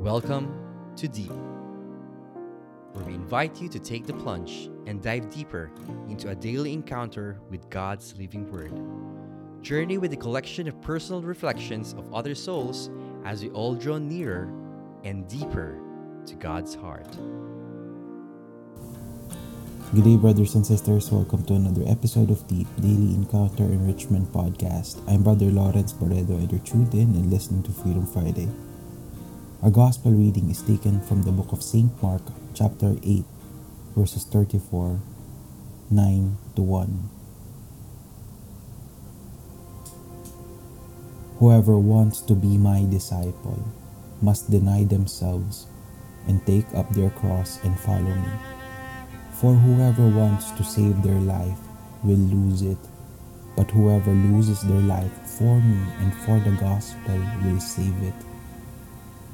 [0.00, 0.48] Welcome
[0.96, 1.30] to Deep,
[2.92, 5.70] where we invite you to take the plunge and dive deeper
[6.08, 8.72] into a daily encounter with God's living Word.
[9.62, 12.88] Journey with a collection of personal reflections of other souls
[13.26, 14.50] as we all draw nearer
[15.04, 15.78] and deeper
[16.24, 17.18] to God's heart.
[19.94, 21.10] Good day, brothers and sisters.
[21.10, 25.06] Welcome to another episode of the Daily Encounter Enrichment Podcast.
[25.06, 28.48] I'm Brother Lawrence Barredo, and you're tuned in and listening to Freedom Friday.
[29.62, 31.92] Our gospel reading is taken from the book of St.
[32.02, 32.22] Mark,
[32.54, 33.24] chapter 8,
[33.94, 34.98] verses 34,
[35.90, 37.10] 9 to 1.
[41.40, 43.62] Whoever wants to be my disciple
[44.22, 45.66] must deny themselves
[46.26, 48.32] and take up their cross and follow me.
[49.32, 51.60] For whoever wants to save their life
[52.02, 52.80] will lose it,
[53.56, 58.29] but whoever loses their life for me and for the gospel will save it.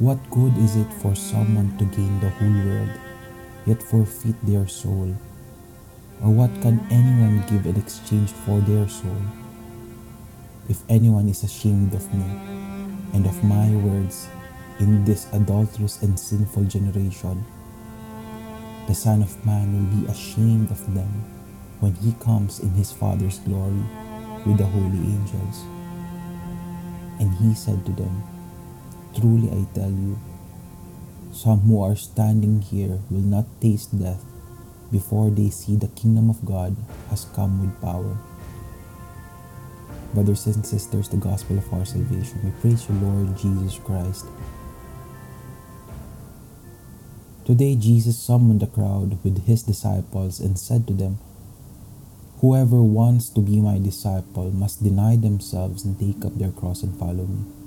[0.00, 2.88] What good is it for someone to gain the whole world,
[3.66, 5.14] yet forfeit their soul?
[6.24, 9.20] Or what can anyone give in exchange for their soul?
[10.70, 12.24] If anyone is ashamed of me
[13.12, 14.26] and of my words
[14.78, 17.44] in this adulterous and sinful generation,
[18.88, 21.12] the Son of Man will be ashamed of them
[21.80, 23.84] when he comes in his Father's glory
[24.48, 25.60] with the holy angels.
[27.20, 28.39] And he said to them,
[29.14, 30.18] Truly I tell you,
[31.32, 34.24] some who are standing here will not taste death
[34.92, 36.76] before they see the kingdom of God
[37.08, 38.16] has come with power.
[40.14, 44.26] Brothers and sisters, the gospel of our salvation, we praise you, Lord Jesus Christ.
[47.44, 51.18] Today, Jesus summoned the crowd with his disciples and said to them,
[52.40, 56.98] Whoever wants to be my disciple must deny themselves and take up their cross and
[56.98, 57.59] follow me.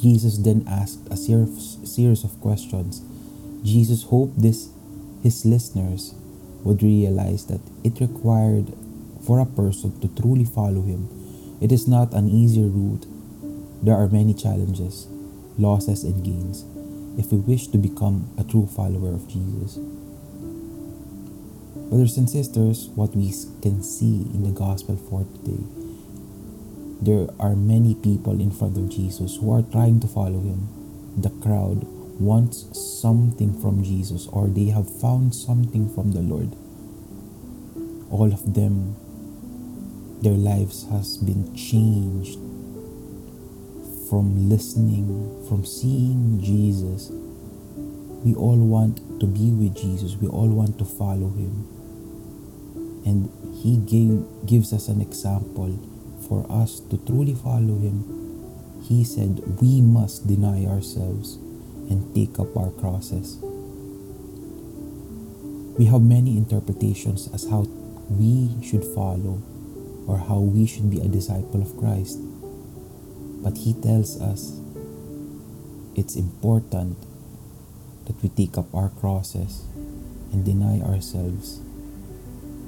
[0.00, 3.02] Jesus then asked a series of questions.
[3.62, 4.70] Jesus hoped this
[5.22, 6.14] his listeners
[6.64, 8.72] would realize that it required
[9.26, 11.08] for a person to truly follow him.
[11.60, 13.04] It is not an easy route.
[13.82, 15.06] There are many challenges,
[15.58, 16.64] losses and gains
[17.18, 19.76] if we wish to become a true follower of Jesus.
[21.90, 25.79] Brothers and sisters, what we can see in the gospel for today
[27.02, 30.68] there are many people in front of Jesus who are trying to follow him.
[31.16, 31.84] The crowd
[32.20, 36.52] wants something from Jesus or they have found something from the Lord.
[38.10, 38.96] All of them,
[40.20, 42.38] their lives has been changed
[44.10, 47.10] from listening, from seeing Jesus.
[48.24, 50.16] We all want to be with Jesus.
[50.16, 51.64] We all want to follow him.
[53.06, 55.78] And he gave, gives us an example
[56.30, 58.06] for us to truly follow Him,
[58.86, 61.34] He said we must deny ourselves
[61.90, 63.36] and take up our crosses.
[65.76, 67.66] We have many interpretations as how
[68.08, 69.42] we should follow
[70.06, 72.22] or how we should be a disciple of Christ.
[73.42, 74.54] But He tells us
[75.96, 76.96] it's important
[78.06, 79.66] that we take up our crosses
[80.30, 81.58] and deny ourselves.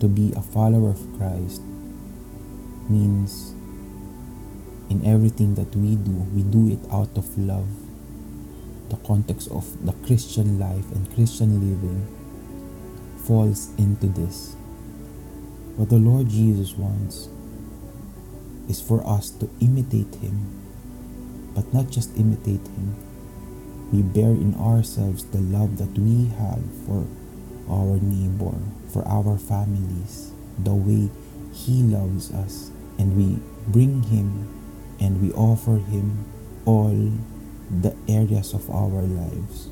[0.00, 1.62] To be a follower of Christ
[2.90, 3.54] means
[4.90, 7.68] in everything that we do, we do it out of love.
[8.90, 12.06] The context of the Christian life and Christian living
[13.24, 14.54] falls into this.
[15.76, 17.28] What the Lord Jesus wants
[18.68, 20.46] is for us to imitate Him,
[21.54, 22.94] but not just imitate Him.
[23.92, 27.06] We bear in ourselves the love that we have for
[27.68, 28.56] our neighbor,
[28.92, 31.10] for our families, the way
[31.52, 34.48] He loves us and we bring Him
[35.00, 36.24] and we offer Him
[36.64, 37.12] all
[37.70, 39.68] the areas of our lives.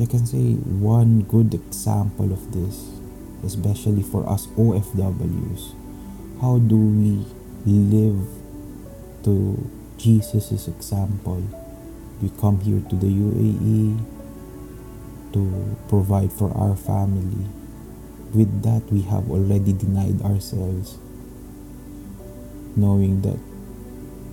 [0.00, 2.88] I can say one good example of this,
[3.44, 5.74] especially for us OFWs.
[6.40, 7.26] How do we
[7.66, 8.26] live
[9.24, 11.42] to Jesus' example?
[12.22, 13.98] We come here to the UAE
[15.32, 17.46] to provide for our family.
[18.32, 20.98] With that, we have already denied ourselves
[22.76, 23.38] knowing that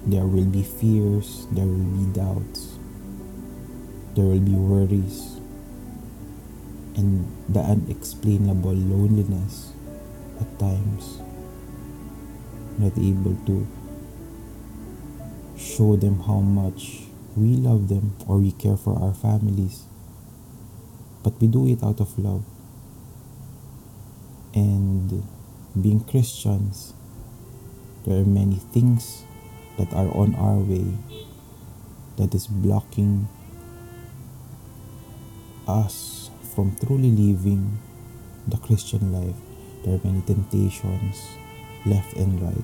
[0.06, 2.78] there will be fears, there will be doubts,
[4.16, 5.39] there will be worries,
[6.95, 9.74] and the unexplainable loneliness
[10.39, 11.19] at times.
[12.78, 13.68] Not able to
[15.57, 17.04] show them how much
[17.36, 19.86] we love them or we care for our families.
[21.24, 22.44] But we do it out of love.
[24.54, 25.24] And
[25.80, 26.94] being Christians,
[28.07, 29.25] there are many things
[29.77, 30.88] that are on our way
[32.15, 33.27] that is blocking
[35.68, 37.77] us from truly living
[38.48, 39.36] the Christian life.
[39.83, 41.21] There are many temptations
[41.86, 42.63] left and right.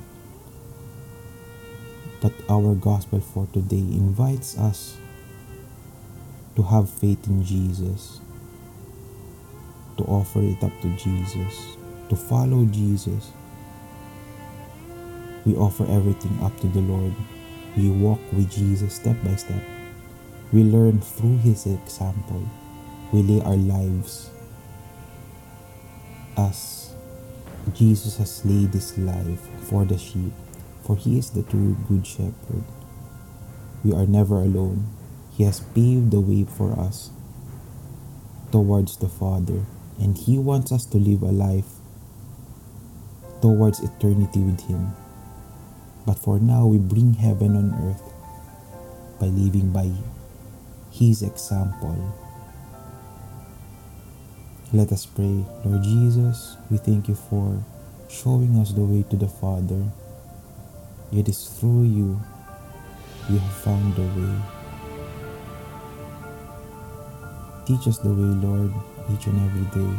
[2.21, 4.95] But our gospel for today invites us
[6.55, 8.21] to have faith in Jesus,
[9.97, 11.75] to offer it up to Jesus,
[12.07, 13.33] to follow Jesus.
[15.45, 17.13] We offer everything up to the Lord.
[17.75, 19.61] We walk with Jesus step by step.
[20.51, 22.47] We learn through His example.
[23.11, 24.29] We lay our lives
[26.37, 26.93] as
[27.73, 30.33] Jesus has laid His life for the sheep,
[30.83, 32.63] for He is the true good shepherd.
[33.83, 34.87] We are never alone.
[35.35, 37.09] He has paved the way for us
[38.51, 39.65] towards the Father,
[39.99, 41.73] and He wants us to live a life
[43.41, 44.93] towards eternity with Him.
[46.05, 48.13] But for now, we bring heaven on earth
[49.19, 49.91] by living by
[50.91, 51.95] His example.
[54.73, 55.45] Let us pray.
[55.63, 57.63] Lord Jesus, we thank you for
[58.09, 59.83] showing us the way to the Father.
[61.11, 62.19] It is through you
[63.29, 64.35] we have found the way.
[67.65, 68.73] Teach us the way, Lord,
[69.13, 69.93] each and every day,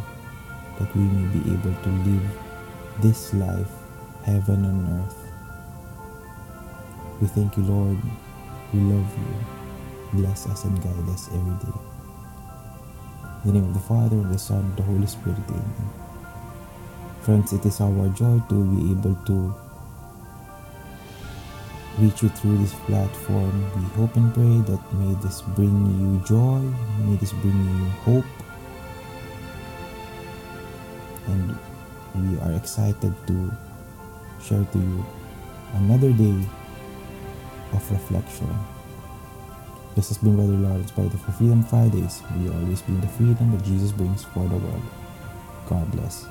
[0.78, 2.30] that we may be able to live
[3.00, 3.70] this life,
[4.24, 5.23] heaven and earth.
[7.20, 7.98] We thank you, Lord.
[8.72, 10.20] We love you.
[10.20, 11.78] Bless us and guide us every day.
[13.44, 15.90] In the name of the Father, of the Son, and the Holy Spirit, Amen.
[17.22, 19.54] Friends, it is our joy to be able to
[21.98, 23.64] reach you through this platform.
[23.76, 25.70] We hope and pray that may this bring
[26.00, 26.60] you joy,
[27.06, 28.24] may this bring you hope,
[31.28, 31.56] and
[32.16, 33.52] we are excited to
[34.42, 35.06] share to you
[35.74, 36.38] another day
[37.74, 38.48] of reflection.
[39.96, 42.22] This has been Brother Lawrence by the Freedom Fridays.
[42.38, 44.82] We always bring the freedom that Jesus brings for the world.
[45.68, 46.26] God bless.